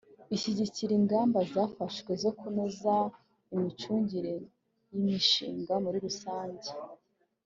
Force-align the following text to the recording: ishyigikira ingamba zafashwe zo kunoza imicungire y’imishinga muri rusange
ishyigikira 0.35 0.91
ingamba 0.99 1.39
zafashwe 1.53 2.11
zo 2.23 2.31
kunoza 2.39 2.95
imicungire 3.55 4.33
y’imishinga 4.93 5.73
muri 5.83 5.97
rusange 6.05 6.69